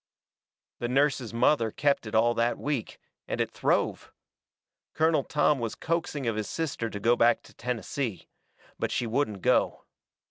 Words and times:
The 0.79 0.87
nurse's 0.87 1.31
mother 1.31 1.69
kept 1.69 2.07
it 2.07 2.15
all 2.15 2.33
that 2.33 2.57
week, 2.57 2.97
and 3.27 3.39
it 3.39 3.51
throve. 3.51 4.11
Colonel 4.95 5.23
Tom 5.23 5.59
was 5.59 5.75
coaxing 5.75 6.25
of 6.25 6.35
his 6.37 6.49
sister 6.49 6.89
to 6.89 6.99
go 6.99 7.15
back 7.15 7.43
to 7.43 7.53
Tennessee. 7.53 8.27
But 8.79 8.89
she 8.91 9.05
wouldn't 9.05 9.43
go. 9.43 9.83